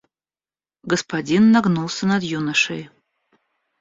Господин 0.93 1.51
нагнулся 1.51 2.07
над 2.07 2.23
юношей. 2.23 2.89